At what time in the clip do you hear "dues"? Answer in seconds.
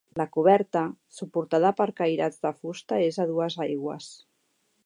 3.35-3.63